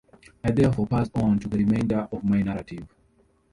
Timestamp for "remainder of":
1.59-2.23